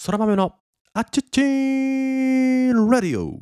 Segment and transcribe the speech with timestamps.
[0.00, 0.54] そら豆の
[0.94, 3.40] あっちっちーラディオ。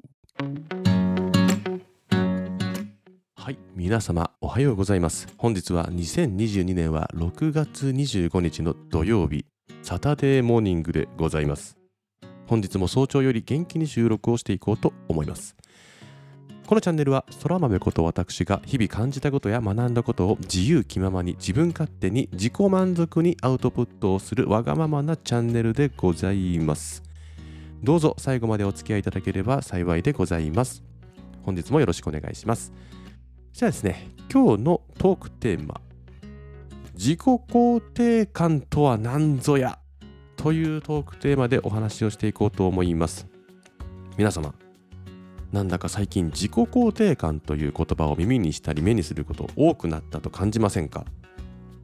[3.34, 5.28] はい皆様おはようございます。
[5.36, 9.44] 本日は2022年は6月25日の土曜日
[9.82, 11.76] サタデーモーニングでございます。
[12.46, 15.56] 本日も早朝より元気に収録をしていこうと思います。
[16.66, 27.02] このチャンネルはそら豆こと私が日々感じたことや学んだことを自由気ままに自分勝手に自己満足にアウトプットをするわがままなチャンネルでございます。
[27.82, 30.86] どうぞ最後までお付き合いいただければ幸いでございます。
[31.46, 32.72] 本日もよろしくお願いします
[33.52, 35.80] じゃあですね今日のトークテーマ
[36.94, 39.78] 自己肯定感とは何ぞや
[40.36, 43.26] というトークテーマでお話をしていこうと思います。
[44.16, 44.54] 皆様
[45.52, 51.04] なんだか最近自己肯定感という言葉を耳にしたり目にすること多くなったと感じませんか？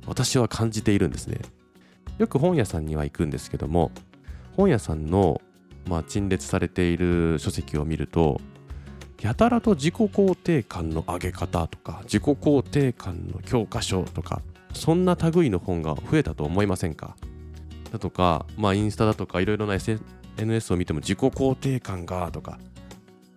[0.06, 1.38] 私は感じているんですね。
[2.18, 3.90] よく本屋さんには行くんですけども
[4.56, 5.40] 本屋さんの、
[5.88, 8.40] まあ、陳列されている書籍を見ると
[9.20, 14.42] やたらと自己肯定感の上げ方とか自己肯定感の教科書とか
[14.74, 17.16] そんな類の本が増えたと思いませんか？
[17.90, 22.58] だとか、まあ、インスタだとかいろいろな SNS を見ても自己肯定感がとか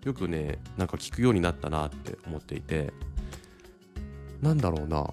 [0.06, 2.94] よくねなんか聞くようになったなって思っていて
[4.42, 5.08] なんだろうな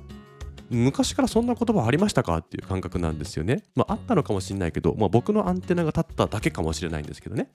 [0.70, 3.62] 昔からそんな言葉ありましたかっていう感覚なんですよね。
[3.74, 7.50] まああったのかもしれないけど、まあ、僕のアンテナが立っただけかもしれないんですけどね。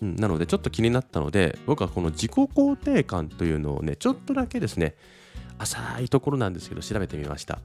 [0.00, 4.94] うん、なのでちょっと気になったので僕はこの自己肯定感というのをねちょっとだけですね
[5.58, 7.58] 浅いところなんですけど調べてみました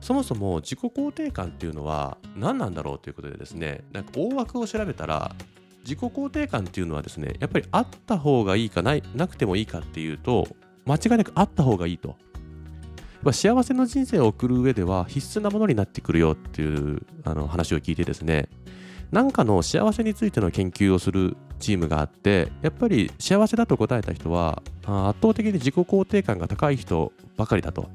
[0.00, 5.34] そもそも自己肯定感っていうのは何なんだろうということでですねなんか大枠を調べたら
[5.82, 10.46] 自己肯定感っていうのはですねやっぱりあった方がいいかないなくてもいいかっていうと
[10.86, 12.16] 間違いなくあった方がいいと。
[13.30, 18.48] 幸せの人生を送る上では必須なものになってくるよっていうあの話を聞いてですね
[19.12, 27.88] 何かの幸せについての研究をするチームがあってやっぱり幸せだと答えた人は圧倒的に自己肯定感が高い人ばかりだと。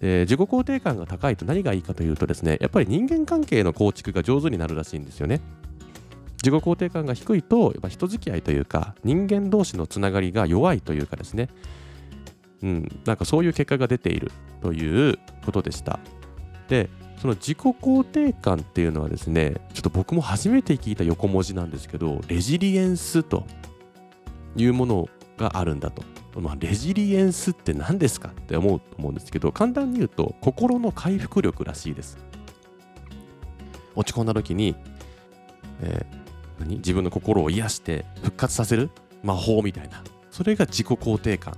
[0.00, 5.40] で自己肯定感が高いと何がいいかというとですねやっぱり人間関係の構築が上手になるらしいんですよね。
[6.44, 11.48] 自己肯定感が低いとやっぱ人付き合いというか人間同士のつながりが弱いというかですね
[12.62, 14.30] うん、なんかそういう結果が出ている
[14.60, 15.98] ということでした。
[16.68, 16.88] で、
[17.20, 23.44] その自己肯定感っていうのはですね、ちょっと僕も初めて聞いた横文字なんですけど、レジリエンスと
[24.56, 26.02] いうものがあるんだと。
[26.40, 32.16] まあ、レジリエンスって何ですかって思うと思うんですけど、簡単に言うと、心の回復力らしいです。
[33.94, 34.74] 落ち込んだ時に、
[35.82, 36.21] えー、
[36.62, 38.90] 何自分の心を癒して復活させる
[39.22, 40.02] 魔法みたいな。
[40.30, 41.54] それが自己肯定感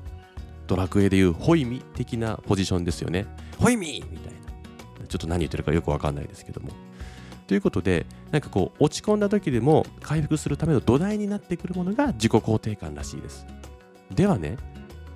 [0.67, 3.27] ドラクエでいうホイミ的なポジションですよね。
[3.59, 4.33] ホイミみたい
[5.01, 5.07] な。
[5.07, 6.71] ちょっと何言ってるかよくわかんないですけども。
[7.47, 13.47] ということで、なんかこう、落ち込んだ時でも回復するための土台になってくるものが自己肯定感らしいです。
[14.15, 14.57] ではね、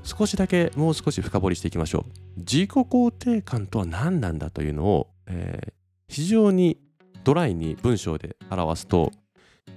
[0.02, 2.40] 少しだけもう少し深掘りしていきましょう。
[2.40, 5.72] 自己肯定感とは何なんだというのを、えー、
[6.08, 6.78] 非常に
[7.24, 9.10] ドライに文章で表すと、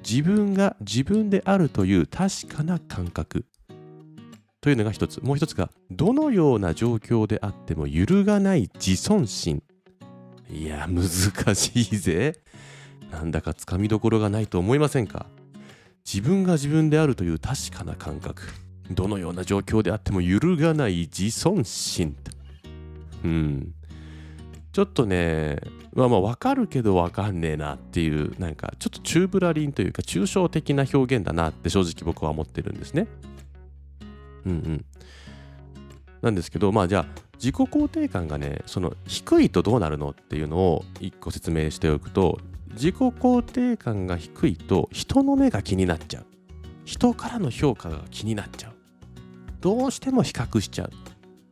[0.07, 3.45] 自分が自分であるという確かな感覚
[4.61, 5.19] というのが一つ。
[5.21, 9.63] もう一つが、どのような状況であっても揺るがない自尊心。
[10.49, 12.39] いや、難しいぜ。
[13.11, 15.25] なんだかつかみどころがないと思いませんか？
[16.05, 18.43] 自分が自分であるという確かな感覚。
[18.89, 22.15] どのような状況であっても揺るがない自尊心。
[23.23, 23.73] うん。
[24.71, 25.59] ちょっとね、
[25.93, 33.07] まあまあわかるけどわかんねえなっていう、なんかちょっとチューブラリンというか抽象的な表現だなって正直僕は思ってるんですね。
[34.45, 34.85] うんうん。
[36.21, 42.39] なんですけど、まあじゃあ、自己肯定感がね、その低いとどうなるのっていうのを一個説明しておくと、
[42.73, 46.25] 自己肯定感が低いと人の目が気になっちゃう。
[46.85, 48.73] 人からの評価が気になっちゃう。
[49.59, 50.91] どうしても比較しちゃう。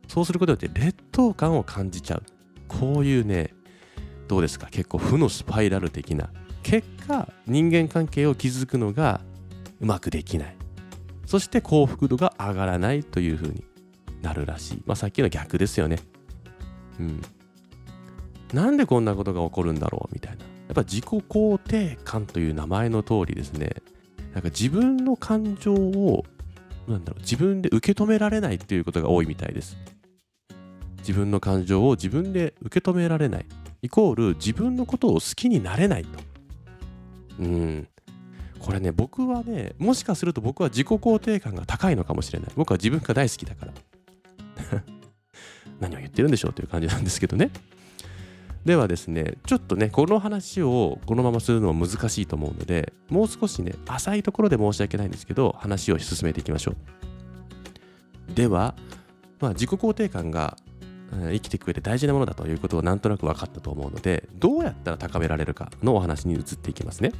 [0.08, 2.22] そうすることによって劣等感を感じちゃう。
[2.80, 3.52] こういうね、
[4.26, 4.68] どうですか？
[4.70, 6.30] 結構負のスパイラル的な。
[6.62, 9.20] 結果、人間関係を築くのが
[9.80, 10.56] うまくできない。
[11.26, 13.64] そして幸福度が上がらないというふうに
[14.22, 14.82] なるらしい。
[14.86, 15.98] まあ、さっきの逆ですよね。
[16.98, 17.20] うん。
[18.54, 20.44] なんでこんなことが起こるんだろうみたいな。
[20.44, 23.74] やっぱ自己肯定感という名前の通りですね。
[24.32, 26.24] なんか自分の感情を、
[26.88, 29.76] なんだろう、自分で受け止められないっていうことが多いみたいです。
[31.10, 33.46] 自分の感情を自分で受け止められない。
[33.82, 36.20] イコール自分のことを好きになれないと。
[37.40, 37.88] うん。
[38.60, 42.52] これね、僕はね、もしかすると僕は自己肯定感が高いのかもしれない。
[42.54, 43.72] 僕は自分が大好きだから。
[45.80, 47.50] 何を言ってるんでしょうという感じなんですけどね。
[48.64, 56.72] ではですねちょっとねこの話をこのままするのは難しいと思うのでもう少しね浅いところで申し訳ないんですけど話を進めていきましょ
[58.30, 58.74] うでは、
[59.40, 60.58] まあ、自己肯定感が
[61.10, 67.12] 生きていく上で大事なものだということをなんとなく分かったと思うのでどうやったら高められるかのお話に移っていきますね。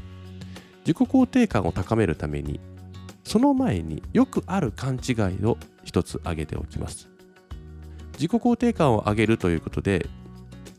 [0.86, 2.60] 自己肯定感を高めるために
[3.24, 7.08] その前によくある勘違いを一つ挙げておきます。
[8.14, 10.06] 自己肯定感を上げるということで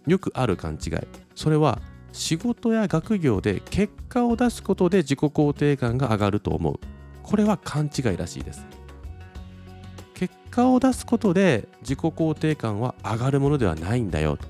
[0.08, 0.94] よくある勘違い。
[1.36, 1.80] それは
[2.12, 6.80] 仕事や学業で結果を出すことで自己肯定感が上がると思う。
[7.24, 8.66] これは勘違いらしいです。
[10.22, 14.48] 結果を出すことで自己肯定感は上がるものではないんだよと。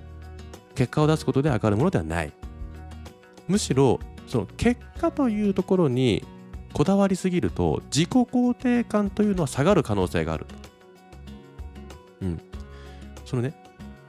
[0.76, 2.34] 結果を出すことで上がるものではない。
[3.48, 6.26] むしろその結果というところに
[6.74, 10.46] こだわりすぎると自己肯定感というのは下がる可能性がある
[12.22, 12.42] うん。
[13.24, 13.54] そのね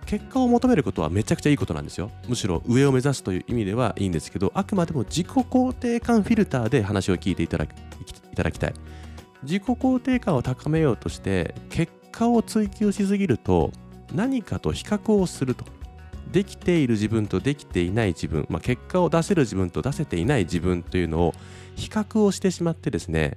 [0.05, 2.11] 結果を求めることはめちゃくちゃいいことなんですよ。
[2.27, 8.75] むしろ上を目指すという意味ではいいんですけどあくまでも自己肯定感フィルターで話を聞いていただきいただきたい。
[9.43, 13.73] 自己肯定感を高めようとして結果を追求しすぎると
[14.15, 15.65] 何かと比較をすると。
[16.31, 21.35] できている自分とできていない自分、まあ、結果を出せる自分と出せていない自分というのを
[21.77, 23.37] 比較をしてしまってですね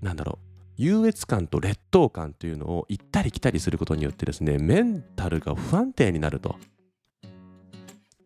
[0.00, 0.52] なんだろう。
[0.76, 6.56] 優越感と劣等感というのを行ったり来たりすることによってですねメンタルが不安定になると。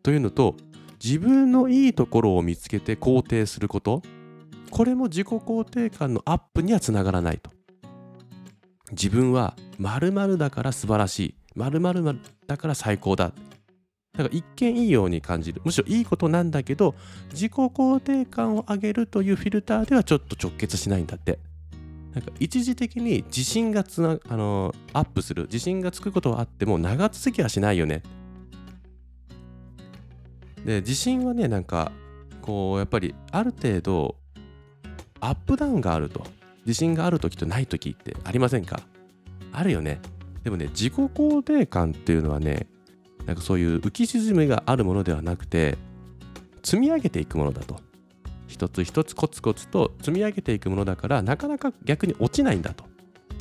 [0.03, 0.55] というのと
[1.03, 4.03] 自分のいいところを見つけて肯定すること。
[4.71, 7.51] これも自己肯定感のアップにはつながらないと。
[8.93, 11.35] 自分は〇〇だから素晴らしい。
[11.55, 13.33] 〇〇だから最高だ。
[14.17, 15.61] だから一見いいように感じる。
[15.65, 16.95] むしろいいことなんだけど
[17.33, 21.39] 自己肯定感を上げるというフィルターではちょっと直結しないんだって。
[22.15, 25.43] なんか一時的に自信がつなあのアップする。
[25.45, 28.03] 自信がつくことはあっても長続きはしないよね。
[30.65, 31.93] で自信はねなんか
[32.41, 34.17] こうやっぱりある程度
[35.21, 36.25] アップダウンがあると。
[36.65, 38.81] 自信がある時とない時ってありませんか？
[39.53, 40.01] あるよね。
[40.43, 42.67] でもね自己肯定感っていうのはね
[43.25, 45.79] なんかそういう浮き沈みがあるものではなくて
[46.65, 47.81] 積み上げていくものだと。
[48.49, 52.85] 一つ一つコツコツと積み上げていくものだからなかなか逆に落ちないんだと。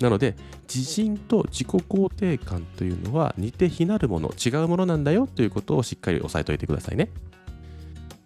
[0.02, 0.36] なので
[0.72, 7.10] 自信と自己肯定感というのは似て非なるもの違うものなんだよということをしっかり押さえておいてくださいね,、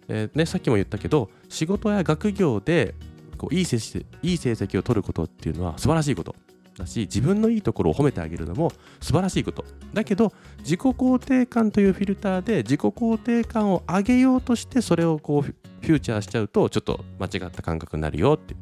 [0.08, 2.96] えー、ねさっきも言ったけど仕事や学業で
[3.40, 6.36] こういい成績いい成績を取ることっていうのは素晴らしいこと
[6.76, 8.70] だし自分のいいところを褒めてあげるのも
[9.00, 9.64] 素晴らしいこと。
[9.94, 18.54] だけど自己肯定感というフィルターで自己肯定感を上げようとしてそれをこうフューチャーしちゃうとちょっと間違った感覚になるよって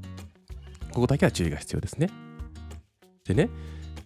[0.93, 2.11] ここだけは注意が必要ですね。
[3.27, 3.51] でね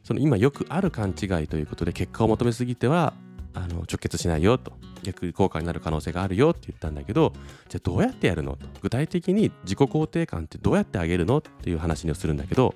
[0.03, 3.13] その今よくある勘違いということで結果を求めすぎては
[3.55, 4.73] あの直結しないよと。
[5.03, 7.33] 逆効果になる可能性があるよって言ったんだけど
[7.69, 8.67] じゃあどうやってやるのと。
[8.81, 12.75] 具体的に自己肯定感ってどうやって上げるのっていう話をするんだけど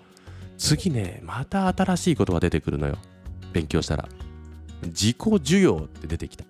[0.58, 2.96] 次ねまた新しい言葉出てくるのよ。
[3.52, 4.08] 勉強したら。
[4.82, 6.44] 自己需要って出てきた。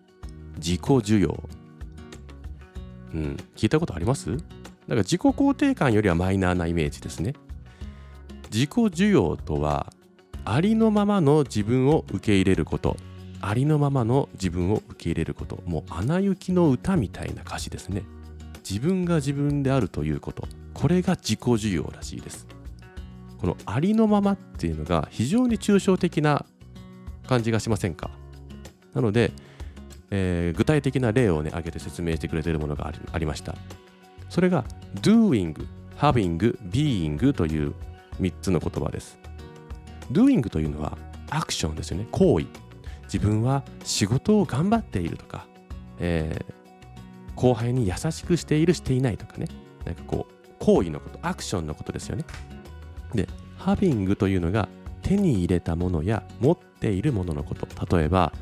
[0.57, 1.49] 自己需要。
[3.15, 3.37] うん。
[3.55, 4.35] 聞いたことあります？
[4.37, 4.45] だか
[4.89, 7.35] ら自己肯定感よりはマイナーなイメージですね。
[8.51, 9.93] 自己需要とは
[10.45, 12.97] ありのままの自分を受け入れること。
[13.41, 15.63] ありのままの自分を受け入れること。
[15.67, 18.03] もう「アナ雪の歌」みたいな歌詞ですね。
[18.69, 20.49] 自分が自分であるということ。
[20.75, 22.47] これが自己需要らしいです。
[23.39, 26.47] このありのままっていうのが非常に抽象的な
[27.27, 28.11] 感じがしませんか？
[28.95, 29.33] なので、
[30.11, 33.55] えー、具体的な例をね挙げて説明してくれているものがありました。
[34.29, 34.65] それが
[35.03, 35.55] doing,
[35.99, 37.75] having, being という
[38.21, 39.19] 3つの言葉です。
[40.11, 40.99] doing というのは
[41.31, 42.07] アクションですよね。
[42.11, 42.47] 行為。
[43.13, 45.47] 自分は仕事を頑張っているとか、
[45.99, 49.47] えー、後輩に優しくしているしていないとかね
[49.85, 52.25] なんかこう行為のことアクションのことですよね
[53.15, 54.69] で、ハビングというのが
[55.03, 57.97] 手に入れたものや持っているもののこと。
[57.97, 58.33] 例えば、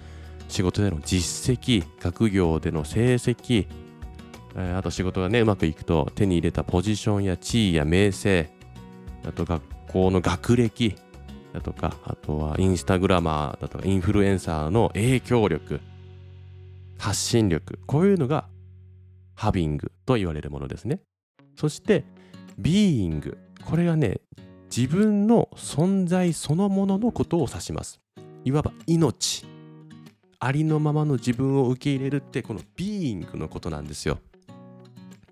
[0.49, 3.67] 仕事での実績、学業での成績、
[4.77, 8.51] あと仕事がね、うまくいくと手に入れたポジションや地位や名声、
[9.27, 10.95] あと学校の学歴
[11.55, 15.81] だとか、あとはインスタグラマーだとかインフルエンサーの影響力、
[16.99, 18.49] 発信力、こういうのが
[19.37, 21.01] ハビングと言われるものですね。
[21.57, 22.05] そして、
[22.59, 23.39] ビーイング。
[23.65, 24.21] これがね、
[24.77, 28.01] 自分の存在そのもののことを指します。
[28.45, 29.47] いわば命。
[30.41, 34.19] ありのままの自分を受け入れるってこのビーイングのことなんですよ。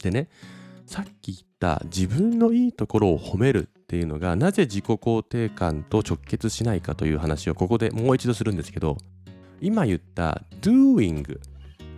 [0.01, 0.29] でね、
[0.87, 8.97] さっき言った自分のいいところを褒めるっていうのがなぜ自己肯定感と直結しないかという話をここでもう一度するんですけど
[9.61, 11.39] 今言った doing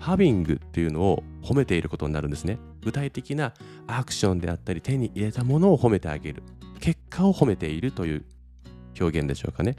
[0.00, 2.58] ハビングっていうのを褒めていることになるんですね。
[2.82, 3.54] 具体的な
[3.86, 6.42] アクションであったり手に入れたものを褒めてあげる。
[6.80, 8.24] 結果を褒めているという
[9.00, 9.76] 表現でしょうかね。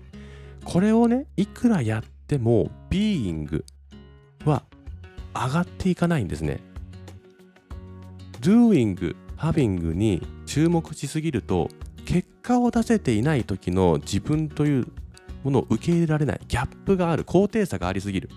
[0.64, 3.66] これをねいくらやってもビーイング
[4.46, 4.64] は
[5.34, 6.62] 上がっていかないんですね。
[8.40, 11.70] doing ハビングに注目しすぎると
[12.46, 14.88] 果を出せていない時の自分という
[15.44, 18.30] ものを受け入れられないギャップがある高低差がありすぎる。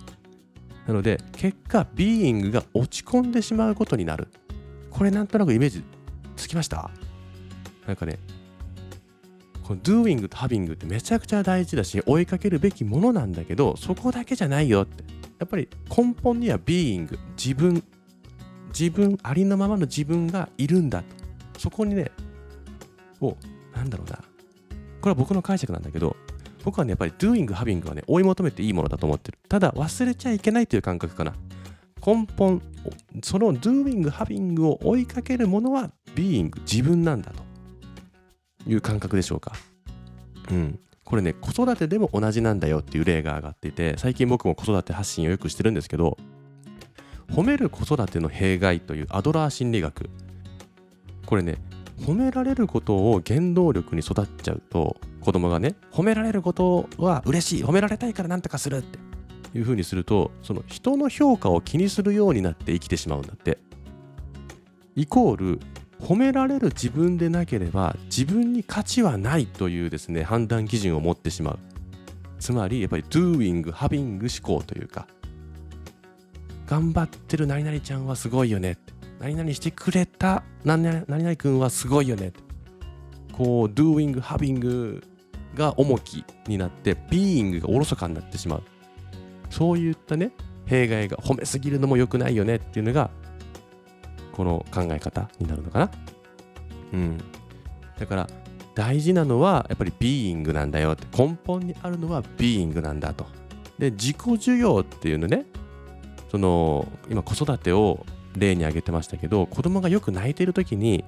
[0.87, 4.29] なので結果ビーイングが落ち込んでしまうことになる。
[4.91, 5.85] これなんとなくイメージ
[6.35, 6.91] つきました？
[7.87, 8.19] なんかね
[9.63, 15.05] この doing と having ってめちゃくちゃ大事だし追いかけるべきものなんだけどそこだけじゃないよって。
[15.39, 17.85] やっぱり根本には being 自分
[18.69, 21.61] 自分ありのままの自分がいるんだと。
[21.61, 22.11] そこにね
[23.21, 23.37] を
[23.79, 24.17] なんだろうな。
[24.17, 24.23] こ
[25.05, 26.17] れは僕の解釈なんだけど
[26.65, 29.39] 僕はねやっぱり doing having はね追い求めていいものだと思ってる。
[29.49, 31.35] ただ忘れちゃいけないという感覚かな。
[32.05, 32.63] 根本
[33.23, 37.49] その doing having を追いかけるものは being 自分なんだと。
[38.67, 39.53] いう感覚でしょうか。
[40.51, 40.79] うん。
[41.05, 46.19] これね子育てでも同じなんだよっていう例が上がっていて最近僕も子育て発信をよくしてるんですけど
[47.33, 50.11] 褒める子育ての弊害というアドラー心理学。
[51.25, 51.57] これね
[52.01, 58.99] 褒められることを原動力に育っちゃうと子供がね褒められることは嬉しい褒められたいから何とかするって
[59.57, 63.59] いう風にするとその人の評価を気にするようになって生きてしまうんだって。
[64.99, 65.61] イコール
[66.01, 71.59] 褒められる自分でなければ自分に価値はないというですね判断基準を持ってしまう。
[72.41, 75.07] つまりやっぱり doing having 思考というか
[76.67, 78.98] 頑張ってる何々ちゃんはすごいよねって。
[79.21, 82.33] 何々してくれた何々君はすごいよね。
[83.33, 85.03] こう doing having
[85.55, 88.63] が重きになって being がおろそかになってしまう。
[89.51, 90.33] そういったね
[90.67, 93.11] 弊害が褒めすぎるのも良くないよねっていうのが
[94.33, 95.91] この考え方になるのかな。
[96.93, 97.19] うん。
[97.99, 98.27] だから
[98.75, 101.07] 大事なのはやっぱりビーイングなんだよって。
[101.17, 103.27] 根本にあるのはビーイングなんだと。
[103.79, 105.47] で自己需要っていうのね。
[106.31, 108.05] その今子育てを
[108.39, 111.05] 例に挙げてましたけど子供がよく泣いている時に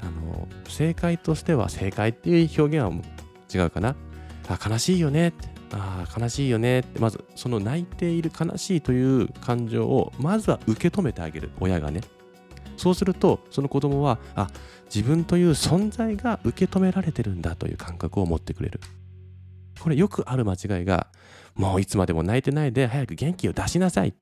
[0.00, 2.92] あの正解としては正解っていう表現は
[3.52, 3.96] 違うかな。
[4.48, 5.28] あ悲しいよね。
[5.28, 6.98] ってあ悲しいよねって。
[6.98, 11.50] まずその泣いている悲しいという感情をまずは受け止めてあげる。
[11.60, 12.00] 親がね。
[12.76, 14.48] そうするとその子供はあ
[14.92, 18.80] 自分という存在が受け止められてるんだという感覚を持ってくれる。
[19.80, 21.08] これよくある間違いが
[21.54, 24.14] もういつまでも泣いてないで早く元気を出しなさい。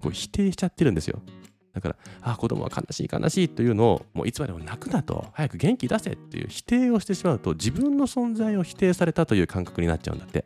[0.00, 1.22] こう否定しちゃってるんですよ。
[1.72, 5.26] だからあ子供は悲しい悲しいというのをもういつまでも泣くなと。
[5.32, 10.44] 早く元気出せっていう否定をしてしまうと自分の存在を否定されたという感覚になっちゃうんだって。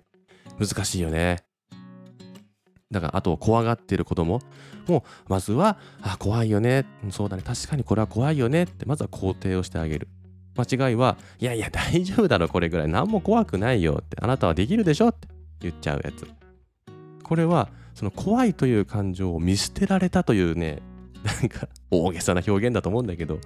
[0.59, 1.45] 難しいよね。
[2.91, 4.41] だからあと怖がっている子供
[4.87, 6.85] もまずはあ怖いよね。
[7.11, 7.43] そうだね。
[7.43, 10.09] 確かにこれは怖いよねってまずは肯定をしてあげる。
[10.57, 12.89] 間違いはいやいや大丈夫だろこれぐらい。
[12.89, 15.29] 何も怖くないよってあなたはできるでしょって
[15.61, 16.29] 言っちゃうやつ。
[17.25, 20.81] これはその怖いという感情を見捨てられたというね
[21.25, 23.41] なんか大げさな表現だと思うんだけど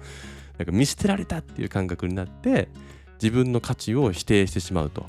[0.57, 2.67] なんか見捨てられたっていう感覚になって
[3.21, 5.05] 自分の価値を否定してしまうと。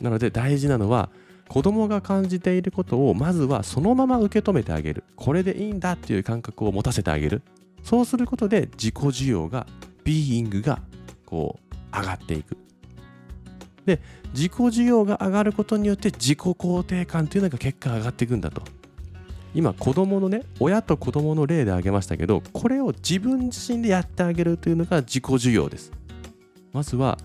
[0.00, 1.10] なので大事なのは
[1.48, 5.04] 子供が感じていることをまずはそのまま受け止めてあげる。
[5.16, 7.42] これでいいんだっていう感覚を持たせてあげる。
[7.82, 9.66] そうすることで自己需要が
[10.04, 10.82] ビーイングが
[11.24, 12.56] こう上がっていく。
[13.86, 14.00] で
[14.34, 18.62] 自己需要が上がることによって自己肯定感というのが結果上がっていくんだと。
[19.58, 25.90] 今子供のね親と子供の例で挙げましたけどこれを自分自身でやってあげるというのが自己需要です。
[26.72, 27.18] まずは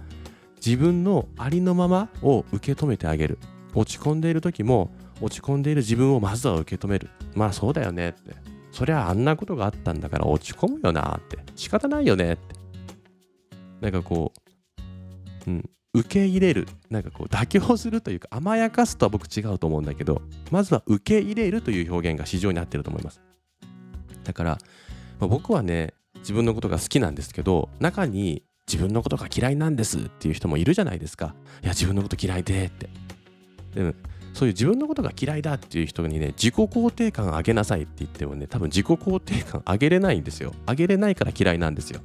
[0.56, 3.38] 自分のありのままを受け止めてあげる。
[3.76, 4.90] 落ち込んでいる時も
[5.22, 7.12] 落ち込んでいる自分をまずは受け止める。
[7.36, 8.34] まあそうだよねって。
[8.72, 11.38] そりゃあんなことがあったんだから落ち込むよなって。
[11.56, 12.56] 仕方ないよねって。
[13.80, 14.34] なんかこ
[15.46, 23.22] う、うん、受け入れるなんかこう妥協するというか甘やかすとは僕違うと思うんだけどまずは受け入れるという表現が市場になってると思います。
[24.24, 24.58] だから、
[25.20, 31.36] まあ、僕はね自分のことが好きなんですけど中に自分のことが嫌いなんですっていう人もいるじゃないですか。
[31.62, 32.90] いや自分のこと嫌いでって。
[33.76, 33.94] でも
[34.34, 40.54] そういう自分のことが嫌いだっていう人にね自己肯定感上げなさいって言ってもね多分自己肯定感上げれないんですよ。
[40.68, 42.02] 上げれないから嫌いなんですよ。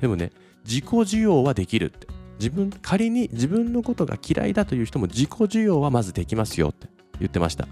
[0.00, 0.30] でもね
[0.64, 2.06] 自己需要はできるって。
[2.42, 6.88] 自分仮に自分のことが嫌いだという人も自己需要はまずできますよって
[7.20, 7.68] 言ってました。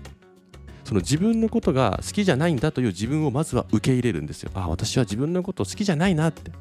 [0.85, 4.53] その自分のことが好きじゃないんだという自分をまずは受け入れるんですよ。
[4.55, 6.53] あ私は自分のこと好きじゃないなって。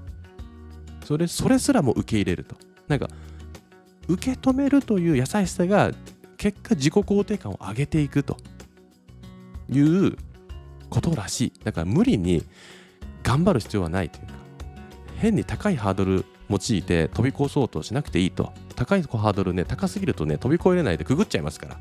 [1.06, 2.56] それそれすらも受け入れると。
[2.88, 3.08] なんか
[4.08, 5.92] 受け止めるという優しさが
[6.38, 8.38] 結果自己肯定感を上げていくと
[9.72, 10.18] いう
[10.90, 11.54] ことらしい。
[11.64, 12.44] だから無理に
[13.22, 14.26] 頑張る必要はないという。
[14.26, 14.39] か
[15.20, 18.52] 変に高いハードル用いて飛び越そうとしなくていいと。
[18.76, 21.80] 高いハードルね高すぎるとね飛び越えれないでくぐっちゃいますから。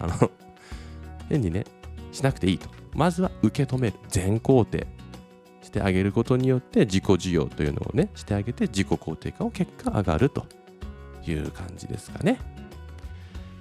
[0.00, 0.30] あの
[1.28, 1.64] 変にね
[2.12, 2.68] しなくていいと。
[2.94, 3.96] まずは受け止める。
[4.08, 4.86] 全肯定
[5.62, 10.46] してあげることによって自己需要というのをねしてあげて自己肯定感を結果上がると。
[11.30, 12.38] いう感じですかね。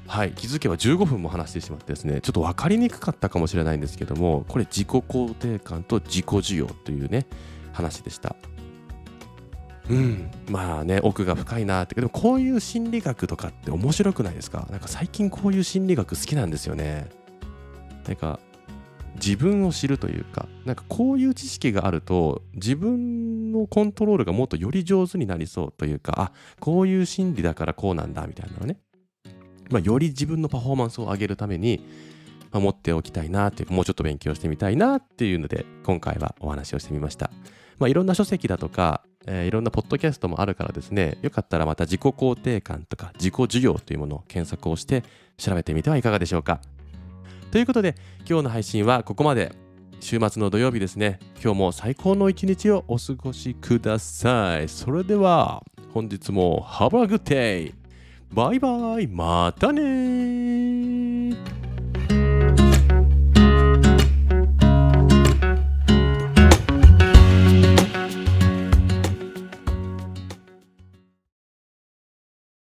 [0.07, 0.31] はい。
[0.31, 7.25] 気づけば15分も話してしまってですねちょっと分かりにくかったかもしれないんですけどもこれ自己肯定感と自己需要というね
[7.73, 8.35] 話でした。
[9.89, 10.31] うん。
[10.49, 11.95] まあね奥が深いなって。
[11.95, 14.67] でもこういう心理学とかって面白くないですか？
[14.69, 17.09] なんか最近こういう心理学好きなんですよね。
[18.05, 18.39] なんか
[19.15, 28.77] 自分を知るというかなんかこういう知識があると自分のコントロールがもっとより上手になりそうというかあこういう心理だからこうなんだみたいなのね、
[29.71, 31.83] まあ、より自分のパフォーマンスを上げるために、
[32.51, 37.31] まあ、持っておきたいなっていうもうちょっと勉強してみたいなっていうので今回はお話をしてみました、
[37.79, 45.03] まあ、いろんな書籍だとか、えー、いろんなポッドキャストもあるからですねよかったらまた自己肯定感とか自己需要というものを検索をして
[45.37, 46.61] 調べてみてはいかがでしょうか。
[47.51, 47.95] ということで
[48.27, 49.67] 今日の配信はここまで。
[49.99, 51.19] 週末の土曜日ですね。
[51.43, 54.69] 今日も最高の一日をお過ごしください。
[54.69, 57.73] それでは本日も Have a good day
[58.31, 59.07] バイバイ。
[59.07, 61.16] またね